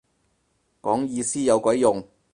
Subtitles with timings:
[0.81, 2.03] 講意思有鬼用